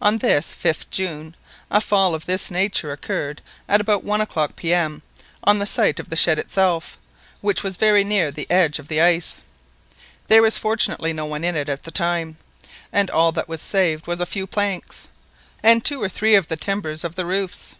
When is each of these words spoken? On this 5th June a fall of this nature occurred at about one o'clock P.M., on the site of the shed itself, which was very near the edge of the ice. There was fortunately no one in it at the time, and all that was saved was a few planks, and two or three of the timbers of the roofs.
On 0.00 0.16
this 0.16 0.56
5th 0.58 0.88
June 0.88 1.34
a 1.70 1.82
fall 1.82 2.14
of 2.14 2.24
this 2.24 2.50
nature 2.50 2.92
occurred 2.92 3.42
at 3.68 3.78
about 3.78 4.02
one 4.02 4.22
o'clock 4.22 4.56
P.M., 4.56 5.02
on 5.44 5.58
the 5.58 5.66
site 5.66 6.00
of 6.00 6.08
the 6.08 6.16
shed 6.16 6.38
itself, 6.38 6.96
which 7.42 7.62
was 7.62 7.76
very 7.76 8.02
near 8.02 8.30
the 8.30 8.50
edge 8.50 8.78
of 8.78 8.88
the 8.88 9.02
ice. 9.02 9.42
There 10.28 10.40
was 10.40 10.56
fortunately 10.56 11.12
no 11.12 11.26
one 11.26 11.44
in 11.44 11.56
it 11.56 11.68
at 11.68 11.82
the 11.82 11.90
time, 11.90 12.38
and 12.90 13.10
all 13.10 13.32
that 13.32 13.50
was 13.50 13.60
saved 13.60 14.06
was 14.06 14.18
a 14.20 14.24
few 14.24 14.46
planks, 14.46 15.08
and 15.62 15.84
two 15.84 16.02
or 16.02 16.08
three 16.08 16.36
of 16.36 16.46
the 16.46 16.56
timbers 16.56 17.04
of 17.04 17.14
the 17.16 17.26
roofs. 17.26 17.76